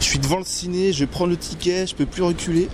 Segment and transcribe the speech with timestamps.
[0.00, 2.68] Je suis devant le ciné, je vais prendre le ticket, je peux plus reculer.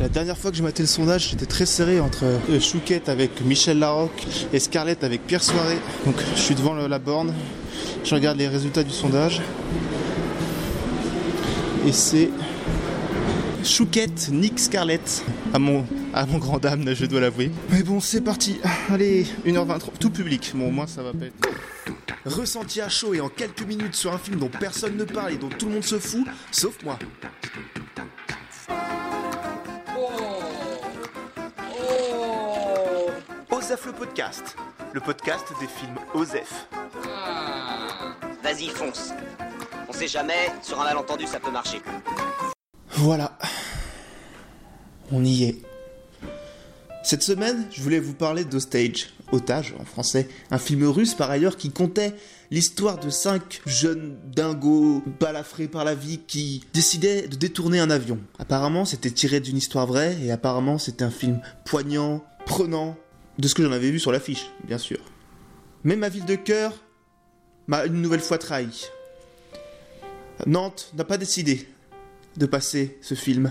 [0.00, 3.40] La dernière fois que j'ai maté le sondage, j'étais très serré entre euh, Chouquette avec
[3.44, 5.76] Michel Larocque et Scarlett avec Pierre Soiré.
[6.06, 7.34] Donc je suis devant la borne,
[8.04, 9.42] je regarde les résultats du sondage.
[11.86, 12.30] Et c'est
[13.64, 15.24] Chouquette, Nick Scarlett.
[15.52, 15.84] À mon,
[16.18, 17.48] à mon grand dame, je dois l'avouer.
[17.70, 18.58] Mais bon, c'est parti.
[18.90, 20.50] Allez, 1h23, tout public.
[20.52, 21.48] Bon, au moins ça va pas être.
[22.24, 25.36] Ressenti à chaud et en quelques minutes sur un film dont personne ne parle et
[25.36, 26.98] dont tout le monde se fout, sauf moi.
[33.52, 34.56] Osef le podcast,
[34.92, 36.66] le podcast des films Osef.
[38.42, 39.12] Vas-y, fonce.
[39.88, 41.80] On sait jamais, sur un malentendu, ça peut marcher.
[42.90, 43.38] Voilà.
[45.12, 45.62] On y est.
[47.08, 51.56] Cette semaine, je voulais vous parler d'Hostage, Otage en français, un film russe par ailleurs
[51.56, 52.12] qui comptait
[52.50, 58.18] l'histoire de cinq jeunes dingos balafrés par la vie qui décidaient de détourner un avion.
[58.38, 62.94] Apparemment, c'était tiré d'une histoire vraie et apparemment, c'était un film poignant, prenant,
[63.38, 64.98] de ce que j'en avais vu sur l'affiche, bien sûr.
[65.84, 66.74] Mais ma ville de cœur
[67.68, 68.84] m'a une nouvelle fois trahi.
[70.44, 71.70] Nantes n'a pas décidé
[72.36, 73.50] de passer ce film.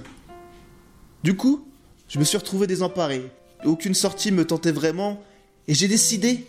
[1.24, 1.68] Du coup,
[2.08, 3.32] je me suis retrouvé désemparé.
[3.66, 5.22] Aucune sortie me tentait vraiment
[5.68, 6.46] et j'ai décidé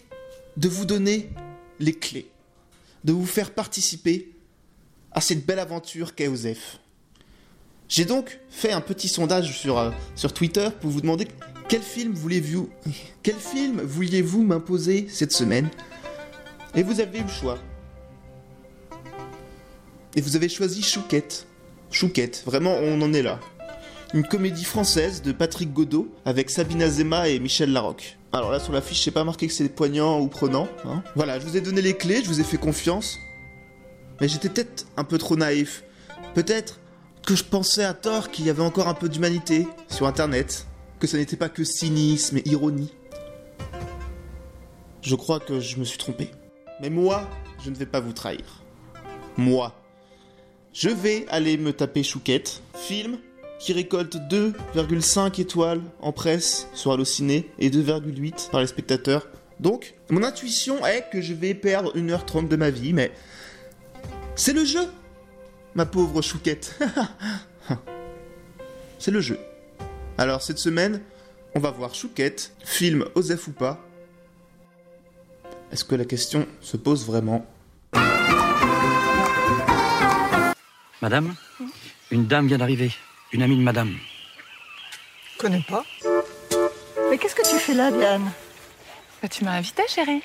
[0.57, 1.31] de vous donner
[1.81, 2.31] les clés,
[3.05, 4.31] de vous faire participer
[5.13, 6.79] à cette belle aventure qu'est Osef.
[7.89, 11.27] J'ai donc fait un petit sondage sur, euh, sur Twitter pour vous demander
[11.69, 12.69] quel film voulez-vous
[13.23, 15.69] quel film vouliez-vous m'imposer cette semaine
[16.75, 17.59] Et vous avez eu le choix.
[20.17, 21.47] Et vous avez choisi Chouquette.
[21.91, 23.39] Chouquette, vraiment on en est là.
[24.15, 28.17] Une comédie française de Patrick Godot avec Sabine Azema et Michel Larocque.
[28.33, 30.67] Alors là sur l'affiche, c'est pas marqué que c'est poignant ou prenant.
[30.85, 31.03] hein.
[31.15, 33.19] Voilà, je vous ai donné les clés, je vous ai fait confiance.
[34.21, 35.85] Mais j'étais peut-être un peu trop naïf.
[36.35, 36.81] Peut-être
[37.27, 40.67] que je pensais à tort qu'il y avait encore un peu d'humanité sur Internet.
[41.01, 42.93] Que ce n'était pas que cynisme et ironie.
[45.03, 46.31] Je crois que je me suis trompé.
[46.81, 47.29] Mais moi,
[47.63, 48.65] je ne vais pas vous trahir.
[49.37, 49.73] Moi,
[50.73, 53.19] je vais aller me taper Chouquette, film
[53.59, 59.29] qui récolte 2,5 étoiles en presse sur Allociné et 2,8 par les spectateurs.
[59.61, 63.11] Donc, mon intuition est que je vais perdre 1h30 de ma vie, mais
[64.37, 64.89] c'est le jeu,
[65.75, 66.79] ma pauvre Chouquette.
[68.99, 69.39] c'est le jeu.
[70.17, 71.01] Alors, cette semaine,
[71.55, 73.85] on va voir Chouquette, film Osef ou pas.
[75.73, 77.45] Est-ce que la question se pose vraiment?
[81.03, 81.35] Madame,
[82.11, 82.93] une dame vient d'arriver.
[83.33, 83.95] Une amie de madame.
[85.39, 85.85] Connais pas.
[87.11, 88.33] Mais qu'est-ce que tu fais là, Diane?
[89.23, 90.23] Bah, tu m'as invité, chérie.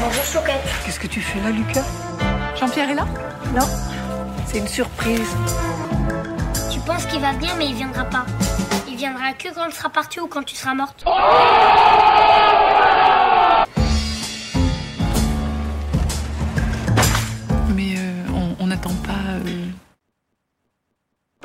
[0.00, 0.60] Bonjour Chouquette.
[0.84, 1.84] Qu'est-ce que tu fais là, Lucas?
[2.58, 3.06] Jean-Pierre est là?
[3.54, 3.68] Non,
[4.46, 5.36] c'est une surprise.
[6.72, 8.26] Tu penses qu'il va venir, mais il viendra pas.
[8.88, 11.04] Il viendra que quand tu seras parti ou quand tu seras morte.
[11.06, 11.12] Mais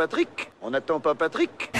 [0.03, 0.52] Patrick?
[0.62, 1.72] On n'attend pas Patrick?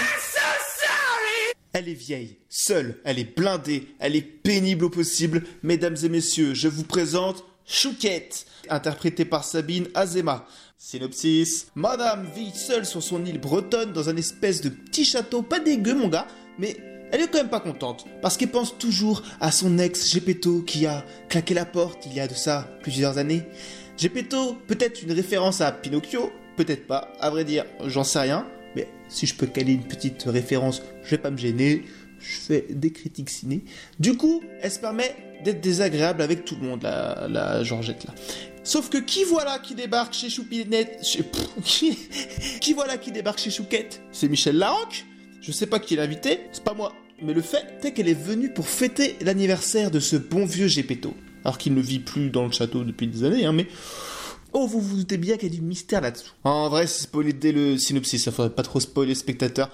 [1.74, 5.44] Elle est vieille, seule, elle est blindée, elle est pénible au possible.
[5.62, 10.48] Mesdames et messieurs, je vous présente Chouquette, interprétée par Sabine Azema.
[10.78, 15.60] Synopsis Madame vit seule sur son île bretonne dans un espèce de petit château, pas
[15.60, 16.78] dégueu mon gars, mais
[17.12, 20.86] elle est quand même pas contente, parce qu'elle pense toujours à son ex Gepetto qui
[20.86, 23.44] a claqué la porte il y a de ça plusieurs années.
[23.98, 28.88] Gepetto, peut-être une référence à Pinocchio, peut-être pas, à vrai dire, j'en sais rien, mais
[29.10, 31.84] si je peux caler une petite référence, je vais pas me gêner.
[32.20, 33.66] Je fais des critiques ciné.
[34.00, 35.14] Du coup, elle se permet
[35.44, 38.14] d'être désagréable avec tout le monde, la, la Georgette là.
[38.64, 41.24] Sauf que qui voilà qui débarque chez Choupinette chez,
[42.62, 44.02] qui, voilà qui débarque chez Chouquette?
[44.14, 45.06] C'est Michel Larocque?
[45.42, 46.94] Je sais pas qui est l'invité, c'est pas moi.
[47.22, 51.14] Mais le fait est qu'elle est venue pour fêter l'anniversaire de ce bon vieux Gepetto.
[51.44, 53.68] Alors qu'il ne vit plus dans le château depuis des années, hein, mais
[54.54, 56.32] Oh, vous vous doutez bien qu'il y a du mystère là-dessous.
[56.44, 59.72] En vrai, c'est spoilé dès le synopsis, ça faudrait pas trop spoiler le spectateur.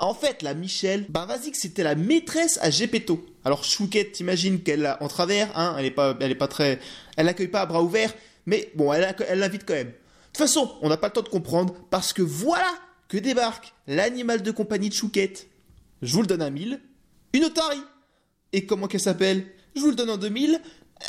[0.00, 3.26] En fait, la Michelle, bah vas-y que c'était la maîtresse à Gepetto.
[3.44, 6.78] Alors Chouquette, t'imagines qu'elle a en travers, hein, elle est pas, elle est pas très,
[7.16, 8.14] elle l'accueille pas à bras ouverts,
[8.46, 9.88] mais bon, elle, l'invite quand même.
[9.88, 9.92] De
[10.26, 12.72] toute façon, on n'a pas le temps de comprendre parce que voilà
[13.08, 15.48] que débarque l'animal de compagnie de Chouquette.
[16.00, 16.80] Je vous le donne à 1000,
[17.32, 17.82] une otarie.
[18.52, 19.46] Et comment qu'elle s'appelle?
[19.74, 20.60] Je vous le donne en 2000,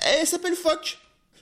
[0.03, 0.97] elle s'appelle Fock.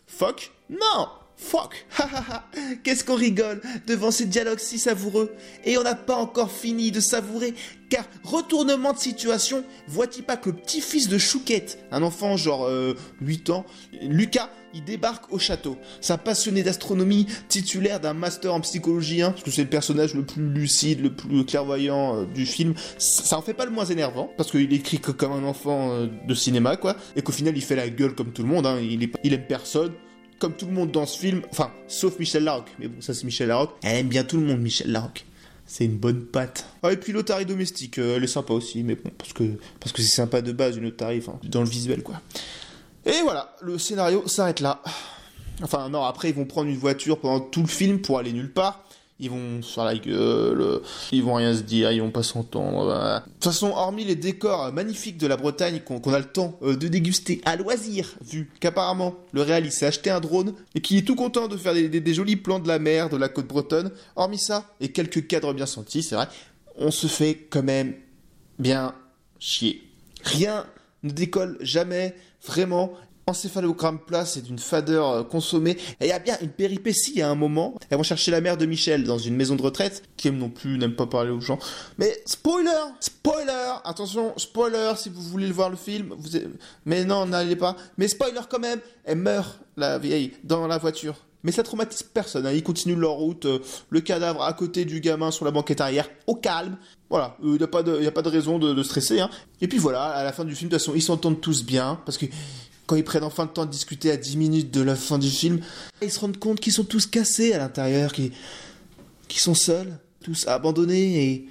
[0.05, 1.87] Fock Non Fuck
[2.83, 5.31] Qu'est-ce qu'on rigole devant ces dialogues si savoureux
[5.65, 7.53] Et on n'a pas encore fini de savourer,
[7.89, 12.95] car retournement de situation, vois-tu pas que le petit-fils de Chouquette, un enfant genre euh,
[13.21, 13.65] 8 ans,
[14.03, 15.77] Lucas, il débarque au château.
[16.09, 20.23] Un passionné d'astronomie, titulaire d'un master en psychologie, hein, parce que c'est le personnage le
[20.23, 22.75] plus lucide, le plus clairvoyant euh, du film.
[22.99, 26.33] Ça en fait pas le moins énervant, parce qu'il écrit comme un enfant euh, de
[26.35, 29.01] cinéma, quoi, et qu'au final il fait la gueule comme tout le monde, hein, il,
[29.03, 29.91] est- il aime personne.
[30.41, 32.71] Comme tout le monde dans ce film, enfin, sauf Michel Larocque.
[32.79, 33.75] Mais bon, ça c'est Michel Larocque.
[33.83, 35.23] Elle aime bien tout le monde, Michel Larocque.
[35.67, 36.65] C'est une bonne patte.
[36.81, 39.43] Ah, et puis l'otarie domestique, euh, elle est sympa aussi, mais bon, parce que
[39.79, 42.19] parce que c'est sympa de base une otarie, enfin, dans le visuel quoi.
[43.05, 44.81] Et voilà, le scénario s'arrête là.
[45.61, 48.51] Enfin non, après ils vont prendre une voiture pendant tout le film pour aller nulle
[48.51, 48.83] part.
[49.21, 50.81] Ils vont faire la gueule,
[51.11, 52.87] ils vont rien se dire, ils vont pas s'entendre.
[52.87, 56.75] De toute façon, hormis les décors magnifiques de la Bretagne qu'on a le temps euh,
[56.75, 60.97] de déguster à loisir, vu qu'apparemment le réal il s'est acheté un drone et qu'il
[60.97, 63.91] est tout content de faire des jolis plans de la mer, de la côte bretonne,
[64.15, 66.27] hormis ça et quelques cadres bien sentis, c'est vrai,
[66.77, 67.93] on se fait quand même
[68.59, 68.95] bien
[69.39, 69.83] chier.
[70.23, 70.65] Rien
[71.03, 72.15] ne décolle jamais,
[72.45, 72.93] vraiment.
[73.27, 75.77] Encéphalogramme plat, c'est d'une fadeur euh, consommée.
[75.99, 77.75] Et il y a bien une péripétie à un moment.
[77.89, 80.49] Elles vont chercher la mère de Michel dans une maison de retraite, qui aime non
[80.49, 81.59] plus, n'aime pas parler aux gens.
[81.97, 82.69] Mais spoiler
[82.99, 86.15] Spoiler Attention, spoiler, si vous voulez le voir le film.
[86.85, 87.75] Mais non, n'allez pas.
[87.97, 91.15] Mais spoiler quand même Elle meurt, la vieille, dans la voiture.
[91.43, 92.45] Mais ça traumatise personne.
[92.45, 92.51] hein.
[92.51, 93.45] Ils continuent leur route.
[93.45, 93.59] euh,
[93.89, 96.77] le cadavre à côté du gamin sur la banquette arrière, au calme.
[97.09, 99.19] Voilà, il n'y a, pas de- y a pas de raison de, de stresser.
[99.19, 99.29] hein.
[99.59, 101.99] Et puis voilà, à la fin du film, de toute façon, ils s'entendent tous bien.
[102.05, 102.27] Parce que
[102.91, 105.29] quand ils prennent enfin le temps de discuter à 10 minutes de la fin du
[105.29, 105.61] film,
[106.01, 108.33] ils se rendent compte qu'ils sont tous cassés à l'intérieur, qu'ils
[109.29, 111.23] sont seuls, tous abandonnés.
[111.23, 111.47] Et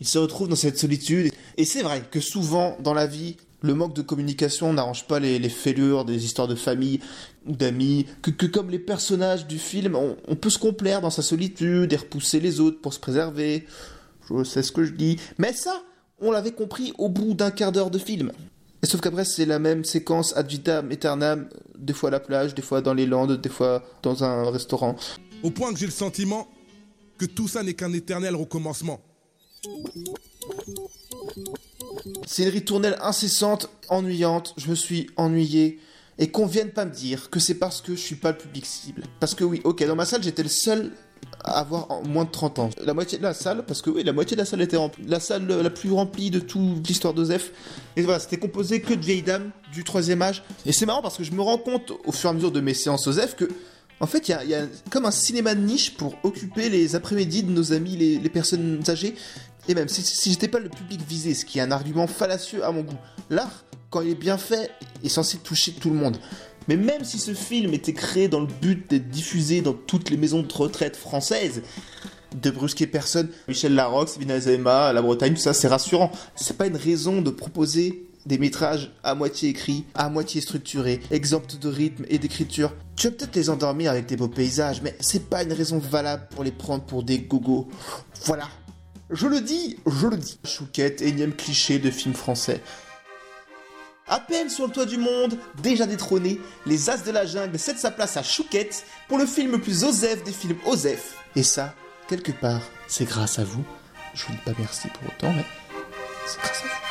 [0.00, 1.34] ils se retrouvent dans cette solitude.
[1.58, 5.38] Et c'est vrai que souvent, dans la vie, le manque de communication n'arrange pas les,
[5.50, 7.00] fêlures des histoires de famille
[7.44, 11.10] ou d'amis, que, que comme les personnages du film, on, on peut se complaire dans
[11.10, 13.66] sa solitude et repousser les autres pour se préserver.
[14.30, 15.18] Je sais ce que je dis.
[15.36, 15.82] Mais ça,
[16.20, 18.32] on l'avait compris au bout d'un quart d'heure de film.
[18.82, 21.48] Et sauf qu'après, c'est la même séquence ad vitam aeternam,
[21.78, 24.96] des fois à la plage, des fois dans les landes, des fois dans un restaurant.
[25.42, 26.48] Au point que j'ai le sentiment
[27.18, 29.00] que tout ça n'est qu'un éternel recommencement.
[32.26, 35.78] C'est une ritournelle incessante, ennuyante, je me suis ennuyé.
[36.18, 38.66] Et qu'on vienne pas me dire que c'est parce que je suis pas le public
[38.66, 39.04] cible.
[39.20, 40.92] Parce que oui, ok, dans ma salle, j'étais le seul
[41.44, 42.70] avoir en- moins de 30 ans.
[42.84, 45.04] La moitié de la salle, parce que oui, la moitié de la salle était remplie.
[45.06, 47.52] La salle euh, la plus remplie de toute l'histoire d'Osef.
[47.96, 50.42] Et voilà, c'était composé que de vieilles dames du troisième âge.
[50.66, 52.60] Et c'est marrant parce que je me rends compte au fur et à mesure de
[52.60, 53.48] mes séances Osef que
[54.02, 57.50] en fait, il y a, comme un cinéma de niche pour occuper les après-midi de
[57.50, 59.14] nos amis, les, les personnes âgées.
[59.68, 62.64] Et même si, si j'étais pas le public visé, ce qui est un argument fallacieux
[62.64, 62.96] à mon goût,
[63.28, 64.70] l'art, quand il est bien fait,
[65.04, 66.16] est censé toucher tout le monde.
[66.68, 70.16] Mais même si ce film était créé dans le but d'être diffusé dans toutes les
[70.16, 71.62] maisons de retraite françaises,
[72.40, 76.12] de brusquer personne, Michel Larocque, Sabine Azema, la Bretagne, tout ça, c'est rassurant.
[76.36, 81.58] C'est pas une raison de proposer des métrages à moitié écrits, à moitié structurés, exempts
[81.60, 82.72] de rythme et d'écriture.
[82.96, 86.28] Tu vas peut-être les endormir avec tes beaux paysages, mais c'est pas une raison valable
[86.30, 87.68] pour les prendre pour des gogos.
[88.24, 88.48] Voilà.
[89.10, 90.38] Je le dis, je le dis.
[90.44, 92.60] Chouquette, énième cliché de film français.
[94.10, 97.78] À peine sur le toit du monde, déjà détrôné, les As de la jungle cèdent
[97.78, 101.14] sa place à Chouquette pour le film le plus Osef des films Osef.
[101.36, 101.74] Et ça,
[102.08, 103.62] quelque part, c'est grâce à vous.
[104.14, 105.46] Je vous dis pas merci pour autant, mais
[106.26, 106.89] c'est grâce à vous.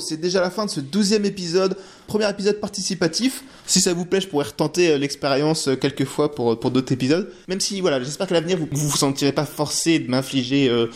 [0.00, 1.76] C'est déjà la fin de ce douzième épisode,
[2.06, 3.44] premier épisode participatif.
[3.66, 6.92] Si ça vous plaît, je pourrais retenter euh, l'expérience euh, quelques fois pour, pour d'autres
[6.92, 7.30] épisodes.
[7.48, 10.86] Même si, voilà, j'espère qu'à l'avenir, vous vous vous sentirez pas forcé de m'infliger euh,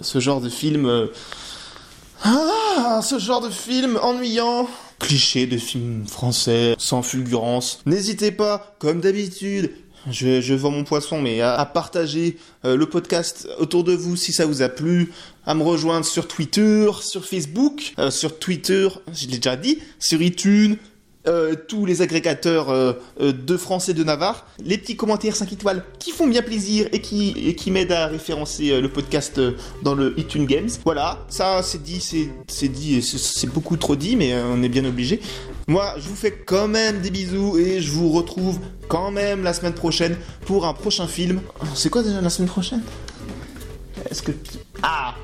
[0.00, 0.86] ce genre de film.
[0.86, 1.06] euh,
[2.24, 4.68] Ah, ce genre de film ennuyant.
[5.00, 7.80] Cliché de film français, sans fulgurance.
[7.86, 9.72] N'hésitez pas, comme d'habitude,
[10.10, 14.32] je, je vends mon poisson, mais à, partager euh, le podcast autour de vous si
[14.32, 15.12] ça vous a plu,
[15.46, 20.20] à me rejoindre sur Twitter, sur Facebook, euh, sur Twitter, je l'ai déjà dit, sur
[20.22, 20.76] iTunes,
[21.28, 25.84] euh, tous les agrégateurs euh, euh, de français de Navarre, les petits commentaires 5 étoiles
[25.98, 29.52] qui font bien plaisir et qui, et qui m'aident à référencer euh, le podcast euh,
[29.82, 30.68] dans le iTunes Games.
[30.84, 32.00] Voilà, ça c'est dit,
[32.48, 35.20] c'est dit, c'est- beaucoup trop dit, mais on est bien obligé.
[35.68, 39.52] Moi, je vous fais quand même des bisous et je vous retrouve quand même la
[39.52, 41.40] semaine prochaine pour un prochain film.
[41.74, 42.82] C'est quoi déjà la semaine prochaine?
[44.10, 44.32] Est-ce que...
[44.82, 45.14] Ah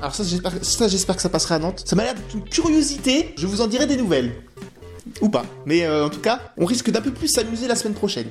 [0.00, 1.82] Alors ça, j'espère ça, j'espère que ça passera à Nantes.
[1.86, 3.32] Ça m'a l'air d'être une curiosité.
[3.38, 4.32] Je vous en dirai des nouvelles.
[5.20, 5.44] Ou pas.
[5.64, 8.28] Mais euh, en tout cas, on risque d'un peu plus s'amuser la semaine prochaine.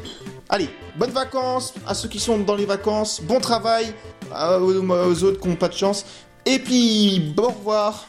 [0.50, 3.22] Allez, bonnes vacances à ceux qui sont dans les vacances.
[3.22, 3.94] Bon travail
[4.32, 6.06] aux, aux autres qui n'ont pas de chance.
[6.46, 8.08] Et puis, bon au revoir.